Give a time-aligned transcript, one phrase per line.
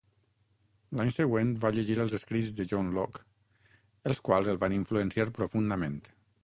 [0.99, 3.25] L'any següent, va llegir els escrits de John Locke,
[4.13, 6.05] els quals el van influenciar profundament.